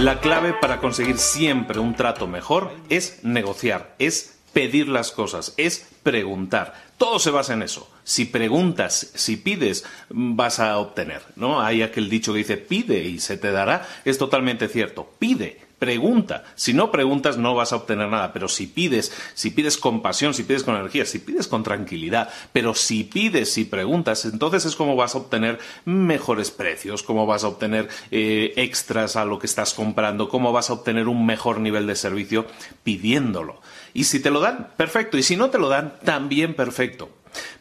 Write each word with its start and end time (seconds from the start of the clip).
La 0.00 0.18
clave 0.18 0.54
para 0.54 0.78
conseguir 0.78 1.18
siempre 1.18 1.78
un 1.78 1.94
trato 1.94 2.26
mejor 2.26 2.72
es 2.88 3.22
negociar, 3.22 3.96
es 3.98 4.38
pedir 4.54 4.88
las 4.88 5.12
cosas, 5.12 5.52
es 5.58 5.90
preguntar. 6.02 6.72
Todo 6.96 7.18
se 7.18 7.30
basa 7.30 7.52
en 7.52 7.62
eso. 7.62 7.86
Si 8.02 8.24
preguntas, 8.24 9.12
si 9.14 9.36
pides, 9.36 9.84
vas 10.08 10.58
a 10.58 10.78
obtener, 10.78 11.20
¿no? 11.36 11.60
Hay 11.60 11.82
aquel 11.82 12.08
dicho 12.08 12.32
que 12.32 12.38
dice 12.38 12.56
pide 12.56 13.04
y 13.04 13.18
se 13.18 13.36
te 13.36 13.52
dará. 13.52 13.86
Es 14.06 14.16
totalmente 14.16 14.68
cierto. 14.68 15.12
Pide 15.18 15.60
pregunta. 15.80 16.44
Si 16.54 16.72
no 16.72 16.92
preguntas 16.92 17.38
no 17.38 17.56
vas 17.56 17.72
a 17.72 17.76
obtener 17.76 18.08
nada, 18.08 18.32
pero 18.32 18.46
si 18.46 18.68
pides, 18.68 19.12
si 19.34 19.50
pides 19.50 19.78
con 19.78 20.02
pasión, 20.02 20.34
si 20.34 20.44
pides 20.44 20.62
con 20.62 20.76
energía, 20.76 21.04
si 21.04 21.18
pides 21.18 21.48
con 21.48 21.64
tranquilidad, 21.64 22.28
pero 22.52 22.74
si 22.74 23.02
pides, 23.02 23.52
si 23.52 23.64
preguntas, 23.64 24.24
entonces 24.26 24.66
es 24.66 24.76
como 24.76 24.94
vas 24.94 25.16
a 25.16 25.18
obtener 25.18 25.58
mejores 25.84 26.52
precios, 26.52 27.02
como 27.02 27.26
vas 27.26 27.42
a 27.42 27.48
obtener 27.48 27.88
eh, 28.12 28.52
extras 28.56 29.16
a 29.16 29.24
lo 29.24 29.40
que 29.40 29.46
estás 29.46 29.74
comprando, 29.74 30.28
cómo 30.28 30.52
vas 30.52 30.70
a 30.70 30.74
obtener 30.74 31.08
un 31.08 31.26
mejor 31.26 31.58
nivel 31.58 31.86
de 31.88 31.96
servicio 31.96 32.46
pidiéndolo. 32.84 33.60
Y 33.94 34.04
si 34.04 34.20
te 34.20 34.30
lo 34.30 34.40
dan, 34.40 34.68
perfecto. 34.76 35.16
Y 35.16 35.22
si 35.22 35.36
no 35.36 35.50
te 35.50 35.58
lo 35.58 35.68
dan, 35.68 35.94
también 36.04 36.54
perfecto. 36.54 37.10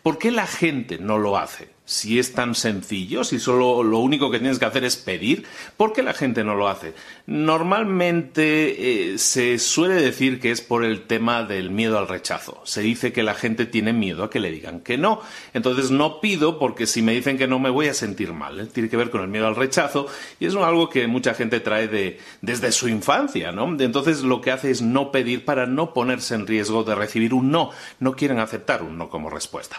¿Por 0.03 0.17
qué 0.17 0.29
la 0.29 0.45
gente 0.45 0.97
no 0.97 1.17
lo 1.17 1.37
hace? 1.37 1.78
Si 1.89 2.19
es 2.19 2.33
tan 2.33 2.53
sencillo, 2.53 3.23
si 3.23 3.39
solo 3.39 3.81
lo 3.81 3.97
único 3.97 4.29
que 4.29 4.37
tienes 4.37 4.59
que 4.59 4.65
hacer 4.65 4.83
es 4.83 4.95
pedir, 4.95 5.47
¿por 5.75 5.91
qué 5.91 6.03
la 6.03 6.13
gente 6.13 6.43
no 6.43 6.53
lo 6.53 6.67
hace? 6.67 6.93
Normalmente 7.25 9.13
eh, 9.13 9.17
se 9.17 9.57
suele 9.57 9.95
decir 9.95 10.39
que 10.39 10.51
es 10.51 10.61
por 10.61 10.85
el 10.85 11.07
tema 11.07 11.41
del 11.41 11.71
miedo 11.71 11.97
al 11.97 12.07
rechazo. 12.07 12.61
Se 12.63 12.81
dice 12.81 13.11
que 13.11 13.23
la 13.23 13.33
gente 13.33 13.65
tiene 13.65 13.91
miedo 13.91 14.23
a 14.23 14.29
que 14.29 14.39
le 14.39 14.51
digan 14.51 14.81
que 14.81 14.99
no. 14.99 15.19
Entonces 15.55 15.89
no 15.89 16.21
pido 16.21 16.59
porque 16.59 16.85
si 16.85 17.01
me 17.01 17.11
dicen 17.13 17.39
que 17.39 17.47
no 17.47 17.57
me 17.57 17.71
voy 17.71 17.87
a 17.87 17.95
sentir 17.95 18.33
mal. 18.33 18.59
¿eh? 18.59 18.67
Tiene 18.67 18.87
que 18.87 18.95
ver 18.95 19.09
con 19.09 19.21
el 19.21 19.27
miedo 19.27 19.47
al 19.47 19.55
rechazo 19.55 20.05
y 20.39 20.45
es 20.45 20.55
algo 20.55 20.89
que 20.89 21.07
mucha 21.07 21.33
gente 21.33 21.59
trae 21.59 21.87
de, 21.87 22.19
desde 22.43 22.71
su 22.71 22.87
infancia, 22.87 23.51
¿no? 23.51 23.65
Entonces 23.81 24.21
lo 24.21 24.41
que 24.41 24.51
hace 24.51 24.69
es 24.69 24.83
no 24.83 25.11
pedir 25.11 25.43
para 25.43 25.65
no 25.65 25.91
ponerse 25.95 26.35
en 26.35 26.45
riesgo 26.45 26.83
de 26.83 26.93
recibir 26.93 27.33
un 27.33 27.49
no. 27.49 27.71
No 27.99 28.15
quieren 28.15 28.37
aceptar 28.37 28.83
un 28.83 28.95
no 28.95 29.09
como 29.09 29.31
respuesta. 29.31 29.77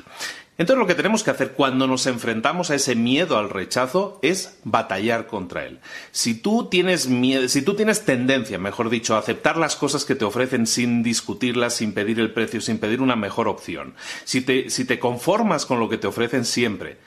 Entonces 0.60 0.78
lo 0.78 0.86
que 0.86 0.94
tenemos 0.94 1.22
que 1.22 1.30
hacer 1.30 1.52
cuando 1.52 1.86
nos 1.86 2.06
enfrentamos 2.06 2.70
a 2.70 2.74
ese 2.74 2.94
miedo 2.94 3.38
al 3.38 3.48
rechazo 3.48 4.18
es 4.20 4.58
batallar 4.62 5.26
contra 5.26 5.64
él. 5.64 5.80
Si 6.12 6.34
tú 6.34 6.68
tienes 6.70 7.08
miedo, 7.08 7.48
si 7.48 7.62
tú 7.62 7.72
tienes 7.72 8.04
tendencia, 8.04 8.58
mejor 8.58 8.90
dicho, 8.90 9.14
a 9.16 9.20
aceptar 9.20 9.56
las 9.56 9.74
cosas 9.74 10.04
que 10.04 10.16
te 10.16 10.26
ofrecen 10.26 10.66
sin 10.66 11.02
discutirlas, 11.02 11.76
sin 11.76 11.94
pedir 11.94 12.20
el 12.20 12.34
precio, 12.34 12.60
sin 12.60 12.76
pedir 12.76 13.00
una 13.00 13.16
mejor 13.16 13.48
opción, 13.48 13.94
si 14.24 14.42
te, 14.42 14.68
si 14.68 14.84
te 14.84 14.98
conformas 14.98 15.64
con 15.64 15.80
lo 15.80 15.88
que 15.88 15.96
te 15.96 16.08
ofrecen 16.08 16.44
siempre, 16.44 16.98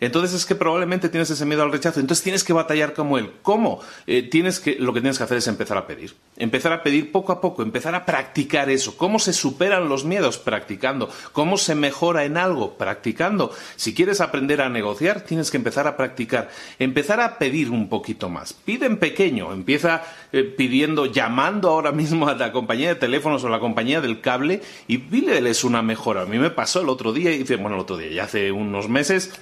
entonces 0.00 0.32
es 0.34 0.46
que 0.46 0.54
probablemente 0.54 1.08
tienes 1.08 1.30
ese 1.30 1.44
miedo 1.44 1.62
al 1.62 1.72
rechazo. 1.72 2.00
Entonces 2.00 2.22
tienes 2.22 2.44
que 2.44 2.52
batallar 2.52 2.94
como 2.94 3.18
él. 3.18 3.32
¿Cómo? 3.42 3.80
Eh, 4.06 4.22
tienes 4.22 4.60
que, 4.60 4.76
lo 4.78 4.92
que 4.92 5.00
tienes 5.00 5.18
que 5.18 5.24
hacer 5.24 5.38
es 5.38 5.46
empezar 5.48 5.76
a 5.76 5.86
pedir. 5.86 6.14
Empezar 6.36 6.72
a 6.72 6.82
pedir 6.82 7.10
poco 7.10 7.32
a 7.32 7.40
poco, 7.40 7.62
empezar 7.62 7.94
a 7.94 8.06
practicar 8.06 8.70
eso. 8.70 8.96
¿Cómo 8.96 9.18
se 9.18 9.32
superan 9.32 9.88
los 9.88 10.04
miedos? 10.04 10.38
Practicando. 10.38 11.10
¿Cómo 11.32 11.58
se 11.58 11.74
mejora 11.74 12.24
en 12.24 12.36
algo? 12.36 12.78
Practicando. 12.78 13.52
Si 13.76 13.94
quieres 13.94 14.20
aprender 14.20 14.60
a 14.60 14.68
negociar, 14.68 15.22
tienes 15.22 15.50
que 15.50 15.56
empezar 15.56 15.88
a 15.88 15.96
practicar. 15.96 16.48
Empezar 16.78 17.20
a 17.20 17.38
pedir 17.38 17.70
un 17.70 17.88
poquito 17.88 18.28
más. 18.28 18.52
Pide 18.52 18.86
en 18.86 18.98
pequeño. 18.98 19.52
Empieza 19.52 20.04
eh, 20.32 20.44
pidiendo, 20.44 21.06
llamando 21.06 21.70
ahora 21.70 21.90
mismo 21.90 22.28
a 22.28 22.34
la 22.34 22.52
compañía 22.52 22.88
de 22.88 22.94
teléfonos 22.94 23.42
o 23.42 23.48
la 23.48 23.58
compañía 23.58 24.00
del 24.00 24.20
cable 24.20 24.62
y 24.86 24.98
pídeles 24.98 25.64
una 25.64 25.82
mejora. 25.82 26.22
A 26.22 26.26
mí 26.26 26.38
me 26.38 26.50
pasó 26.50 26.82
el 26.82 26.88
otro 26.88 27.12
día, 27.12 27.32
y 27.32 27.42
bueno, 27.42 27.74
el 27.74 27.80
otro 27.80 27.96
día, 27.96 28.10
ya 28.10 28.24
hace 28.24 28.52
unos 28.52 28.88
meses, 28.88 29.32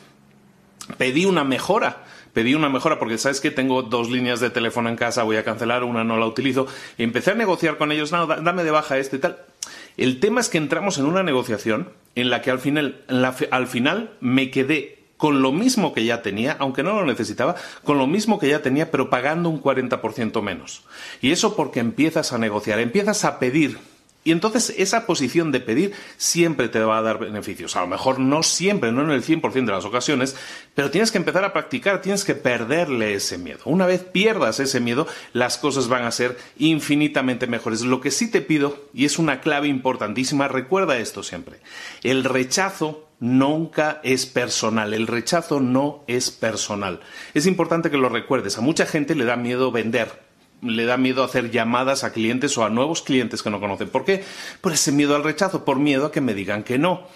pedí 0.96 1.24
una 1.24 1.44
mejora. 1.44 2.04
Pedí 2.32 2.54
una 2.54 2.68
mejora 2.68 2.98
porque 2.98 3.16
sabes 3.16 3.40
que 3.40 3.50
tengo 3.50 3.82
dos 3.82 4.10
líneas 4.10 4.40
de 4.40 4.50
teléfono 4.50 4.90
en 4.90 4.96
casa, 4.96 5.22
voy 5.22 5.36
a 5.36 5.44
cancelar, 5.44 5.84
una 5.84 6.04
no 6.04 6.18
la 6.18 6.26
utilizo. 6.26 6.66
Empecé 6.98 7.30
a 7.30 7.34
negociar 7.34 7.78
con 7.78 7.92
ellos, 7.92 8.12
no, 8.12 8.26
dame 8.26 8.62
de 8.62 8.70
baja 8.70 8.98
este 8.98 9.16
y 9.16 9.20
tal. 9.20 9.38
El 9.96 10.20
tema 10.20 10.42
es 10.42 10.50
que 10.50 10.58
entramos 10.58 10.98
en 10.98 11.06
una 11.06 11.22
negociación 11.22 11.88
en 12.14 12.28
la 12.28 12.42
que 12.42 12.50
al 12.50 12.58
final, 12.58 13.00
al 13.50 13.66
final 13.66 14.10
me 14.20 14.50
quedé 14.50 14.98
con 15.16 15.40
lo 15.40 15.52
mismo 15.52 15.94
que 15.94 16.04
ya 16.04 16.22
tenía, 16.22 16.56
aunque 16.58 16.82
no 16.82 16.92
lo 16.92 17.06
necesitaba, 17.06 17.54
con 17.84 17.98
lo 17.98 18.06
mismo 18.06 18.38
que 18.38 18.48
ya 18.48 18.60
tenía, 18.60 18.90
pero 18.90 19.08
pagando 19.08 19.48
un 19.48 19.62
40% 19.62 20.42
menos. 20.42 20.84
Y 21.22 21.32
eso 21.32 21.56
porque 21.56 21.80
empiezas 21.80 22.34
a 22.34 22.38
negociar, 22.38 22.80
empiezas 22.80 23.24
a 23.24 23.38
pedir 23.38 23.78
y 24.26 24.32
entonces 24.32 24.74
esa 24.76 25.06
posición 25.06 25.52
de 25.52 25.60
pedir 25.60 25.92
siempre 26.16 26.68
te 26.68 26.80
va 26.80 26.98
a 26.98 27.02
dar 27.02 27.20
beneficios. 27.20 27.76
A 27.76 27.82
lo 27.82 27.86
mejor 27.86 28.18
no 28.18 28.42
siempre, 28.42 28.90
no 28.90 29.02
en 29.02 29.12
el 29.12 29.22
100% 29.22 29.52
de 29.52 29.70
las 29.70 29.84
ocasiones, 29.84 30.34
pero 30.74 30.90
tienes 30.90 31.12
que 31.12 31.18
empezar 31.18 31.44
a 31.44 31.52
practicar, 31.52 32.02
tienes 32.02 32.24
que 32.24 32.34
perderle 32.34 33.14
ese 33.14 33.38
miedo. 33.38 33.60
Una 33.66 33.86
vez 33.86 34.02
pierdas 34.02 34.58
ese 34.58 34.80
miedo, 34.80 35.06
las 35.32 35.58
cosas 35.58 35.86
van 35.86 36.02
a 36.02 36.10
ser 36.10 36.36
infinitamente 36.58 37.46
mejores. 37.46 37.82
Lo 37.82 38.00
que 38.00 38.10
sí 38.10 38.28
te 38.28 38.40
pido, 38.40 38.88
y 38.92 39.04
es 39.04 39.20
una 39.20 39.40
clave 39.40 39.68
importantísima, 39.68 40.48
recuerda 40.48 40.98
esto 40.98 41.22
siempre. 41.22 41.60
El 42.02 42.24
rechazo 42.24 43.06
nunca 43.20 44.00
es 44.02 44.26
personal. 44.26 44.92
El 44.92 45.06
rechazo 45.06 45.60
no 45.60 46.02
es 46.08 46.32
personal. 46.32 46.98
Es 47.32 47.46
importante 47.46 47.92
que 47.92 47.96
lo 47.96 48.08
recuerdes. 48.08 48.58
A 48.58 48.60
mucha 48.60 48.86
gente 48.86 49.14
le 49.14 49.24
da 49.24 49.36
miedo 49.36 49.70
vender 49.70 50.25
le 50.62 50.84
da 50.84 50.96
miedo 50.96 51.22
hacer 51.22 51.50
llamadas 51.50 52.04
a 52.04 52.12
clientes 52.12 52.56
o 52.58 52.64
a 52.64 52.70
nuevos 52.70 53.02
clientes 53.02 53.42
que 53.42 53.50
no 53.50 53.60
conocen. 53.60 53.88
¿Por 53.88 54.04
qué? 54.04 54.24
Por 54.60 54.72
ese 54.72 54.92
miedo 54.92 55.16
al 55.16 55.24
rechazo, 55.24 55.64
por 55.64 55.78
miedo 55.78 56.06
a 56.06 56.12
que 56.12 56.20
me 56.20 56.34
digan 56.34 56.62
que 56.62 56.78
no. 56.78 57.06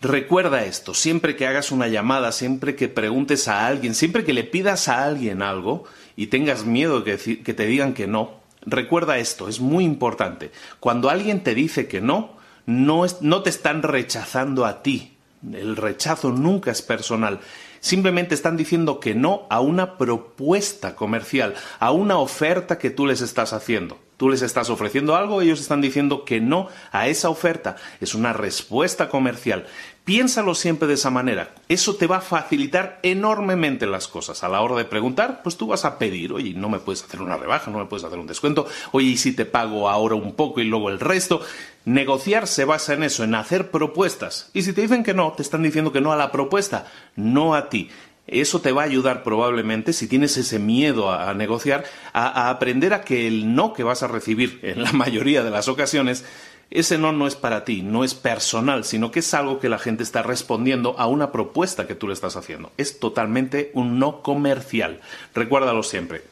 Recuerda 0.00 0.64
esto, 0.64 0.94
siempre 0.94 1.36
que 1.36 1.46
hagas 1.46 1.70
una 1.70 1.86
llamada, 1.86 2.32
siempre 2.32 2.74
que 2.74 2.88
preguntes 2.88 3.46
a 3.46 3.66
alguien, 3.66 3.94
siempre 3.94 4.24
que 4.24 4.32
le 4.32 4.42
pidas 4.42 4.88
a 4.88 5.04
alguien 5.04 5.42
algo 5.42 5.84
y 6.16 6.26
tengas 6.26 6.64
miedo 6.64 7.04
que, 7.04 7.16
que 7.16 7.54
te 7.54 7.66
digan 7.66 7.94
que 7.94 8.08
no, 8.08 8.40
recuerda 8.66 9.18
esto, 9.18 9.48
es 9.48 9.60
muy 9.60 9.84
importante. 9.84 10.50
Cuando 10.80 11.08
alguien 11.08 11.44
te 11.44 11.54
dice 11.54 11.86
que 11.86 12.00
no, 12.00 12.32
no, 12.66 13.04
no 13.20 13.42
te 13.42 13.50
están 13.50 13.82
rechazando 13.82 14.66
a 14.66 14.82
ti. 14.82 15.16
El 15.52 15.76
rechazo 15.76 16.30
nunca 16.30 16.70
es 16.70 16.82
personal 16.82 17.40
simplemente 17.82 18.34
están 18.34 18.56
diciendo 18.56 18.98
que 19.00 19.14
no 19.14 19.46
a 19.50 19.60
una 19.60 19.98
propuesta 19.98 20.96
comercial, 20.96 21.54
a 21.78 21.90
una 21.90 22.16
oferta 22.16 22.78
que 22.78 22.88
tú 22.88 23.06
les 23.06 23.20
estás 23.20 23.52
haciendo. 23.52 23.98
Tú 24.22 24.30
les 24.30 24.42
estás 24.42 24.70
ofreciendo 24.70 25.16
algo, 25.16 25.42
ellos 25.42 25.60
están 25.60 25.80
diciendo 25.80 26.24
que 26.24 26.40
no 26.40 26.68
a 26.92 27.08
esa 27.08 27.28
oferta. 27.28 27.74
Es 28.00 28.14
una 28.14 28.32
respuesta 28.32 29.08
comercial. 29.08 29.66
Piénsalo 30.04 30.54
siempre 30.54 30.86
de 30.86 30.94
esa 30.94 31.10
manera. 31.10 31.56
Eso 31.68 31.96
te 31.96 32.06
va 32.06 32.18
a 32.18 32.20
facilitar 32.20 33.00
enormemente 33.02 33.84
las 33.84 34.06
cosas. 34.06 34.44
A 34.44 34.48
la 34.48 34.60
hora 34.60 34.76
de 34.76 34.84
preguntar, 34.84 35.42
pues 35.42 35.56
tú 35.56 35.66
vas 35.66 35.84
a 35.84 35.98
pedir, 35.98 36.32
oye, 36.32 36.54
no 36.54 36.68
me 36.68 36.78
puedes 36.78 37.02
hacer 37.02 37.20
una 37.20 37.36
rebaja, 37.36 37.72
no 37.72 37.78
me 37.78 37.86
puedes 37.86 38.04
hacer 38.04 38.20
un 38.20 38.28
descuento, 38.28 38.68
oye, 38.92 39.08
¿y 39.08 39.16
si 39.16 39.32
te 39.32 39.44
pago 39.44 39.88
ahora 39.88 40.14
un 40.14 40.36
poco 40.36 40.60
y 40.60 40.66
luego 40.66 40.88
el 40.88 41.00
resto? 41.00 41.40
Negociar 41.84 42.46
se 42.46 42.64
basa 42.64 42.94
en 42.94 43.02
eso, 43.02 43.24
en 43.24 43.34
hacer 43.34 43.72
propuestas. 43.72 44.50
Y 44.54 44.62
si 44.62 44.72
te 44.72 44.82
dicen 44.82 45.02
que 45.02 45.14
no, 45.14 45.32
te 45.32 45.42
están 45.42 45.64
diciendo 45.64 45.90
que 45.90 46.00
no 46.00 46.12
a 46.12 46.16
la 46.16 46.30
propuesta, 46.30 46.86
no 47.16 47.56
a 47.56 47.68
ti. 47.70 47.90
Eso 48.26 48.60
te 48.60 48.72
va 48.72 48.82
a 48.82 48.86
ayudar 48.86 49.24
probablemente, 49.24 49.92
si 49.92 50.06
tienes 50.06 50.36
ese 50.36 50.58
miedo 50.58 51.10
a, 51.10 51.34
negociar, 51.34 51.84
a, 52.12 52.50
aprender 52.50 52.94
a 52.94 53.02
que 53.02 53.26
el 53.26 53.54
no 53.54 53.72
que 53.72 53.82
vas 53.82 54.02
a 54.02 54.08
recibir 54.08 54.60
en 54.62 54.82
la 54.82 54.92
mayoría 54.92 55.42
de 55.42 55.50
las 55.50 55.68
ocasiones, 55.68 56.24
ese 56.70 56.96
no 56.96 57.12
no 57.12 57.26
es 57.26 57.34
para 57.34 57.64
ti, 57.64 57.82
no 57.82 58.04
es 58.04 58.14
personal, 58.14 58.84
sino 58.84 59.10
que 59.10 59.18
es 59.18 59.34
algo 59.34 59.60
que 59.60 59.68
la 59.68 59.78
gente 59.78 60.02
está 60.02 60.22
respondiendo 60.22 60.94
a 60.98 61.06
una 61.06 61.30
propuesta 61.30 61.86
que 61.86 61.94
tú 61.94 62.08
le 62.08 62.14
estás 62.14 62.36
haciendo. 62.36 62.72
Es 62.78 62.98
totalmente 62.98 63.70
un 63.74 63.98
no 63.98 64.22
comercial. 64.22 65.00
Recuérdalo 65.34 65.82
siempre. 65.82 66.22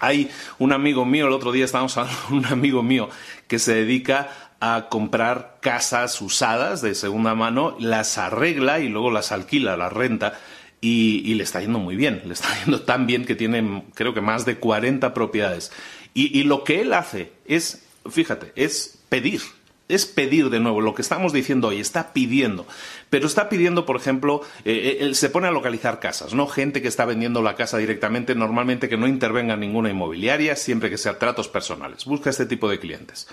Hay 0.00 0.30
un 0.58 0.72
amigo 0.72 1.06
mío, 1.06 1.28
el 1.28 1.32
otro 1.32 1.50
día 1.52 1.64
estábamos 1.64 1.96
hablando 1.96 2.20
con 2.28 2.38
un 2.38 2.46
amigo 2.46 2.82
mío 2.82 3.08
que 3.48 3.58
se 3.58 3.74
dedica 3.74 4.28
a 4.60 4.88
comprar 4.90 5.58
casas 5.60 6.20
usadas 6.20 6.82
de 6.82 6.94
segunda 6.94 7.34
mano, 7.34 7.76
las 7.78 8.18
arregla 8.18 8.80
y 8.80 8.88
luego 8.88 9.10
las 9.10 9.32
alquila, 9.32 9.76
las 9.76 9.92
renta. 9.92 10.38
Y, 10.86 11.32
le 11.32 11.42
está 11.42 11.62
yendo 11.62 11.78
muy 11.78 11.96
bien, 11.96 12.20
le 12.26 12.34
está 12.34 12.48
yendo 12.62 12.82
tan 12.82 13.06
bien 13.06 13.24
que 13.24 13.34
tiene 13.34 13.84
creo 13.94 14.12
que 14.12 14.20
más 14.20 14.44
de 14.44 14.56
40 14.56 15.14
propiedades. 15.14 15.72
Y, 16.12 16.44
lo 16.44 16.62
que 16.62 16.82
él 16.82 16.92
hace 16.92 17.32
es, 17.46 17.86
fíjate, 18.08 18.52
es 18.54 18.98
pedir, 19.08 19.40
es 19.88 20.04
pedir 20.04 20.50
de 20.50 20.60
nuevo 20.60 20.82
lo 20.82 20.94
que 20.94 21.00
estamos 21.00 21.32
diciendo 21.32 21.68
hoy, 21.68 21.80
está 21.80 22.12
pidiendo. 22.12 22.66
Pero 23.08 23.26
está 23.26 23.48
pidiendo, 23.48 23.86
por 23.86 23.96
ejemplo, 23.96 24.42
eh, 24.66 24.98
eh, 24.98 24.98
él 25.00 25.16
se 25.16 25.30
pone 25.30 25.48
a 25.48 25.52
localizar 25.52 26.00
casas, 26.00 26.34
¿no? 26.34 26.46
Gente 26.46 26.82
que 26.82 26.88
está 26.88 27.06
vendiendo 27.06 27.40
la 27.40 27.56
casa 27.56 27.78
directamente, 27.78 28.34
normalmente 28.34 28.90
que 28.90 28.98
no 28.98 29.08
intervenga 29.08 29.56
ninguna 29.56 29.88
inmobiliaria, 29.88 30.54
siempre 30.54 30.90
que 30.90 30.98
sea 30.98 31.18
tratos 31.18 31.48
personales. 31.48 32.04
Busca 32.04 32.28
este 32.28 32.44
tipo 32.44 32.68
de 32.68 32.78
clientes. 32.78 33.26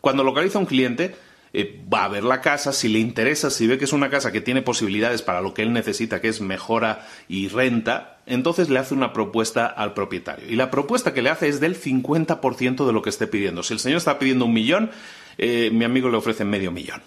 Cuando 0.00 0.24
localiza 0.24 0.58
un 0.58 0.66
cliente, 0.66 1.14
eh, 1.52 1.80
va 1.92 2.04
a 2.04 2.08
ver 2.08 2.24
la 2.24 2.40
casa, 2.40 2.72
si 2.72 2.88
le 2.88 2.98
interesa, 2.98 3.50
si 3.50 3.66
ve 3.66 3.78
que 3.78 3.84
es 3.84 3.92
una 3.92 4.10
casa 4.10 4.32
que 4.32 4.40
tiene 4.40 4.62
posibilidades 4.62 5.22
para 5.22 5.40
lo 5.40 5.54
que 5.54 5.62
él 5.62 5.72
necesita, 5.72 6.20
que 6.20 6.28
es 6.28 6.40
mejora 6.40 7.06
y 7.28 7.48
renta, 7.48 8.18
entonces 8.26 8.68
le 8.68 8.78
hace 8.78 8.94
una 8.94 9.12
propuesta 9.12 9.66
al 9.66 9.94
propietario. 9.94 10.50
Y 10.50 10.56
la 10.56 10.70
propuesta 10.70 11.14
que 11.14 11.22
le 11.22 11.30
hace 11.30 11.48
es 11.48 11.60
del 11.60 11.80
50% 11.80 12.86
de 12.86 12.92
lo 12.92 13.02
que 13.02 13.10
esté 13.10 13.26
pidiendo. 13.26 13.62
Si 13.62 13.72
el 13.72 13.80
señor 13.80 13.98
está 13.98 14.18
pidiendo 14.18 14.44
un 14.44 14.52
millón, 14.52 14.90
eh, 15.38 15.70
mi 15.72 15.84
amigo 15.84 16.08
le 16.08 16.16
ofrece 16.16 16.44
medio 16.44 16.72
millón. 16.72 17.02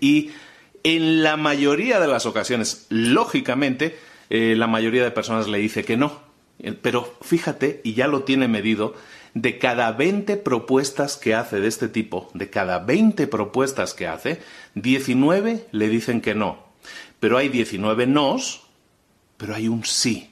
Y 0.00 0.30
en 0.82 1.22
la 1.22 1.36
mayoría 1.36 2.00
de 2.00 2.08
las 2.08 2.26
ocasiones, 2.26 2.86
lógicamente, 2.90 3.96
eh, 4.30 4.54
la 4.56 4.66
mayoría 4.66 5.04
de 5.04 5.10
personas 5.10 5.48
le 5.48 5.58
dice 5.58 5.84
que 5.84 5.96
no. 5.96 6.20
Pero 6.82 7.16
fíjate, 7.20 7.80
y 7.84 7.94
ya 7.94 8.06
lo 8.06 8.22
tiene 8.22 8.48
medido, 8.48 8.94
de 9.34 9.58
cada 9.58 9.92
20 9.92 10.36
propuestas 10.38 11.16
que 11.16 11.34
hace 11.34 11.60
de 11.60 11.68
este 11.68 11.88
tipo, 11.88 12.30
de 12.34 12.50
cada 12.50 12.78
20 12.78 13.26
propuestas 13.26 13.92
que 13.92 14.06
hace, 14.06 14.40
19 14.76 15.66
le 15.72 15.88
dicen 15.88 16.20
que 16.20 16.34
no. 16.34 16.64
Pero 17.20 17.36
hay 17.36 17.48
19 17.48 18.06
nos, 18.06 18.62
pero 19.36 19.54
hay 19.54 19.68
un 19.68 19.84
sí. 19.84 20.30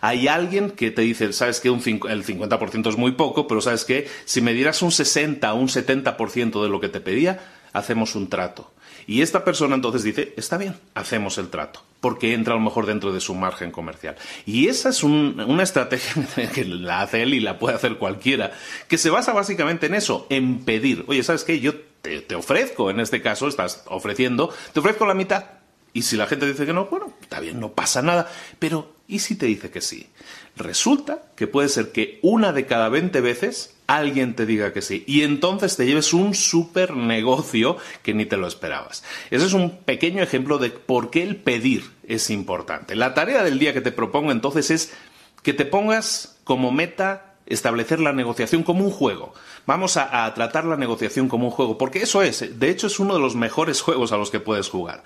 Hay 0.00 0.28
alguien 0.28 0.70
que 0.70 0.90
te 0.90 1.02
dice, 1.02 1.32
sabes 1.32 1.60
que 1.60 1.68
el 1.68 1.74
50% 1.82 2.88
es 2.88 2.96
muy 2.96 3.12
poco, 3.12 3.46
pero 3.46 3.60
sabes 3.60 3.84
que 3.84 4.08
si 4.24 4.40
me 4.40 4.54
dieras 4.54 4.82
un 4.82 4.90
60 4.90 5.52
o 5.52 5.56
un 5.56 5.68
70% 5.68 6.62
de 6.62 6.68
lo 6.68 6.80
que 6.80 6.88
te 6.88 7.00
pedía, 7.00 7.40
hacemos 7.72 8.14
un 8.14 8.28
trato. 8.28 8.72
Y 9.10 9.22
esta 9.22 9.44
persona 9.44 9.74
entonces 9.74 10.04
dice, 10.04 10.34
está 10.36 10.56
bien, 10.56 10.76
hacemos 10.94 11.36
el 11.38 11.48
trato, 11.48 11.82
porque 11.98 12.32
entra 12.32 12.54
a 12.54 12.56
lo 12.56 12.62
mejor 12.62 12.86
dentro 12.86 13.12
de 13.12 13.18
su 13.18 13.34
margen 13.34 13.72
comercial. 13.72 14.14
Y 14.46 14.68
esa 14.68 14.90
es 14.90 15.02
una 15.02 15.64
estrategia 15.64 16.28
que 16.54 16.64
la 16.64 17.00
hace 17.00 17.24
él 17.24 17.34
y 17.34 17.40
la 17.40 17.58
puede 17.58 17.74
hacer 17.74 17.96
cualquiera, 17.96 18.52
que 18.86 18.98
se 18.98 19.10
basa 19.10 19.32
básicamente 19.32 19.86
en 19.86 19.96
eso, 19.96 20.28
en 20.30 20.60
pedir. 20.60 21.04
Oye, 21.08 21.24
¿sabes 21.24 21.42
qué? 21.42 21.58
Yo 21.58 21.74
te, 22.02 22.20
te 22.20 22.36
ofrezco, 22.36 22.88
en 22.88 23.00
este 23.00 23.20
caso 23.20 23.48
estás 23.48 23.82
ofreciendo, 23.86 24.54
te 24.72 24.78
ofrezco 24.78 25.04
la 25.04 25.14
mitad. 25.14 25.44
Y 25.92 26.02
si 26.02 26.16
la 26.16 26.28
gente 26.28 26.46
dice 26.46 26.64
que 26.64 26.72
no, 26.72 26.86
bueno, 26.86 27.12
está 27.20 27.40
bien, 27.40 27.58
no 27.58 27.72
pasa 27.72 28.02
nada. 28.02 28.30
Pero, 28.60 28.94
¿y 29.08 29.18
si 29.18 29.34
te 29.34 29.46
dice 29.46 29.72
que 29.72 29.80
sí? 29.80 30.06
Resulta 30.56 31.22
que 31.36 31.46
puede 31.46 31.68
ser 31.68 31.92
que 31.92 32.18
una 32.22 32.52
de 32.52 32.66
cada 32.66 32.88
20 32.88 33.20
veces 33.20 33.74
alguien 33.86 34.36
te 34.36 34.46
diga 34.46 34.72
que 34.72 34.82
sí. 34.82 35.04
Y 35.06 35.22
entonces 35.22 35.76
te 35.76 35.86
lleves 35.86 36.12
un 36.12 36.34
super 36.34 36.94
negocio 36.94 37.76
que 38.02 38.14
ni 38.14 38.24
te 38.24 38.36
lo 38.36 38.46
esperabas. 38.46 39.02
Ese 39.30 39.46
es 39.46 39.52
un 39.52 39.78
pequeño 39.78 40.22
ejemplo 40.22 40.58
de 40.58 40.70
por 40.70 41.10
qué 41.10 41.22
el 41.22 41.36
pedir 41.36 41.90
es 42.06 42.30
importante. 42.30 42.94
La 42.94 43.14
tarea 43.14 43.42
del 43.42 43.58
día 43.58 43.72
que 43.72 43.80
te 43.80 43.90
propongo 43.90 44.30
entonces 44.30 44.70
es 44.70 44.92
que 45.42 45.52
te 45.54 45.64
pongas 45.64 46.38
como 46.44 46.70
meta 46.70 47.34
establecer 47.46 47.98
la 47.98 48.12
negociación 48.12 48.62
como 48.62 48.84
un 48.84 48.92
juego. 48.92 49.34
Vamos 49.66 49.96
a, 49.96 50.24
a, 50.24 50.34
tratar 50.34 50.64
la 50.66 50.76
negociación 50.76 51.28
como 51.28 51.46
un 51.46 51.50
juego, 51.50 51.76
porque 51.76 52.02
eso 52.02 52.22
es, 52.22 52.60
de 52.60 52.70
hecho 52.70 52.86
es 52.86 53.00
uno 53.00 53.14
de 53.14 53.20
los 53.20 53.34
mejores 53.34 53.80
juegos 53.82 54.12
a 54.12 54.16
los 54.16 54.30
que 54.30 54.38
puedes 54.38 54.68
jugar. 54.68 55.02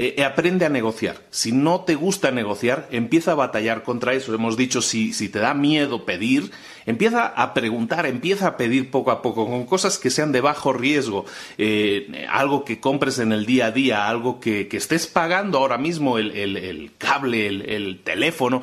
Eh, 0.00 0.14
eh, 0.16 0.24
aprende 0.24 0.64
a 0.64 0.68
negociar. 0.68 1.16
Si 1.30 1.50
no 1.50 1.80
te 1.80 1.96
gusta 1.96 2.30
negociar, 2.30 2.86
empieza 2.92 3.32
a 3.32 3.34
batallar 3.34 3.82
contra 3.82 4.12
eso. 4.12 4.32
Hemos 4.32 4.56
dicho, 4.56 4.80
si, 4.80 5.12
te 5.28 5.40
da 5.40 5.54
miedo 5.54 6.04
pedir, 6.04 6.52
empieza 6.86 7.26
a 7.26 7.52
preguntar, 7.52 8.06
empieza 8.06 8.46
a 8.46 8.56
pedir 8.56 8.92
poco 8.92 9.10
a 9.10 9.22
poco, 9.22 9.46
con 9.46 9.66
cosas 9.66 9.98
que 9.98 10.10
sean 10.10 10.30
de 10.30 10.40
bajo 10.40 10.72
riesgo, 10.72 11.26
eh, 11.58 12.26
algo 12.30 12.64
que 12.64 12.78
compres 12.78 13.18
en 13.18 13.32
el 13.32 13.44
día 13.44 13.66
a 13.66 13.70
día, 13.72 14.08
algo 14.08 14.38
que, 14.38 14.68
estés 14.70 15.08
pagando 15.08 15.58
ahora 15.58 15.78
mismo, 15.78 16.18
el, 16.18 16.92
cable, 16.96 17.48
el 17.48 18.00
teléfono. 18.04 18.62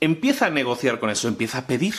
Empieza 0.00 0.46
a 0.46 0.50
negociar 0.50 1.00
con 1.00 1.08
eso, 1.08 1.26
empieza 1.26 1.58
a 1.58 1.66
pedir. 1.66 1.94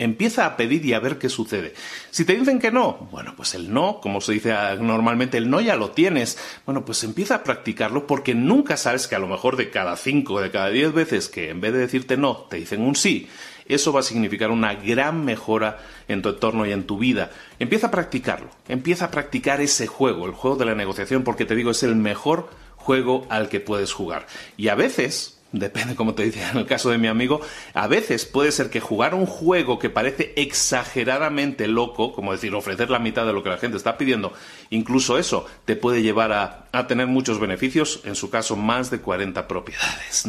Empieza 0.00 0.46
a 0.46 0.56
pedir 0.56 0.84
y 0.86 0.94
a 0.94 0.98
ver 0.98 1.18
qué 1.18 1.28
sucede. 1.28 1.74
Si 2.10 2.24
te 2.24 2.34
dicen 2.34 2.58
que 2.58 2.72
no, 2.72 3.06
bueno, 3.12 3.34
pues 3.36 3.54
el 3.54 3.70
no, 3.70 4.00
como 4.00 4.22
se 4.22 4.32
dice 4.32 4.54
normalmente, 4.80 5.36
el 5.36 5.50
no 5.50 5.60
ya 5.60 5.76
lo 5.76 5.90
tienes. 5.90 6.38
Bueno, 6.64 6.86
pues 6.86 7.04
empieza 7.04 7.34
a 7.34 7.44
practicarlo 7.44 8.06
porque 8.06 8.34
nunca 8.34 8.78
sabes 8.78 9.06
que 9.06 9.14
a 9.14 9.18
lo 9.18 9.28
mejor 9.28 9.56
de 9.56 9.68
cada 9.68 9.96
cinco, 9.98 10.40
de 10.40 10.50
cada 10.50 10.70
diez 10.70 10.94
veces 10.94 11.28
que 11.28 11.50
en 11.50 11.60
vez 11.60 11.74
de 11.74 11.80
decirte 11.80 12.16
no, 12.16 12.46
te 12.48 12.56
dicen 12.56 12.80
un 12.80 12.96
sí, 12.96 13.28
eso 13.66 13.92
va 13.92 14.00
a 14.00 14.02
significar 14.02 14.50
una 14.50 14.74
gran 14.74 15.22
mejora 15.22 15.78
en 16.08 16.22
tu 16.22 16.30
entorno 16.30 16.64
y 16.64 16.72
en 16.72 16.84
tu 16.84 16.98
vida. 16.98 17.30
Empieza 17.58 17.88
a 17.88 17.90
practicarlo, 17.90 18.48
empieza 18.68 19.04
a 19.04 19.10
practicar 19.10 19.60
ese 19.60 19.86
juego, 19.86 20.24
el 20.24 20.32
juego 20.32 20.56
de 20.56 20.64
la 20.64 20.74
negociación, 20.74 21.24
porque 21.24 21.44
te 21.44 21.54
digo, 21.54 21.72
es 21.72 21.82
el 21.82 21.94
mejor 21.94 22.48
juego 22.76 23.26
al 23.28 23.50
que 23.50 23.60
puedes 23.60 23.92
jugar. 23.92 24.26
Y 24.56 24.68
a 24.68 24.74
veces, 24.74 25.39
depende 25.52 25.94
como 25.94 26.14
te 26.14 26.24
dice 26.24 26.42
en 26.50 26.58
el 26.58 26.66
caso 26.66 26.90
de 26.90 26.98
mi 26.98 27.08
amigo, 27.08 27.40
a 27.74 27.86
veces 27.86 28.24
puede 28.24 28.52
ser 28.52 28.70
que 28.70 28.80
jugar 28.80 29.14
un 29.14 29.26
juego 29.26 29.78
que 29.78 29.90
parece 29.90 30.32
exageradamente 30.36 31.66
loco, 31.66 32.12
como 32.12 32.32
decir, 32.32 32.54
ofrecer 32.54 32.90
la 32.90 32.98
mitad 32.98 33.26
de 33.26 33.32
lo 33.32 33.42
que 33.42 33.50
la 33.50 33.58
gente 33.58 33.76
está 33.76 33.98
pidiendo, 33.98 34.32
incluso 34.70 35.18
eso 35.18 35.46
te 35.64 35.76
puede 35.76 36.02
llevar 36.02 36.32
a, 36.32 36.66
a 36.72 36.86
tener 36.86 37.06
muchos 37.06 37.40
beneficios, 37.40 38.00
en 38.04 38.14
su 38.14 38.30
caso 38.30 38.56
más 38.56 38.90
de 38.90 39.00
40 39.00 39.48
propiedades. 39.48 40.28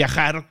viajar 0.01 0.50